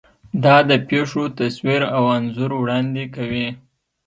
[0.43, 3.47] دا د پېښو تصویر او انځور وړاندې کوي.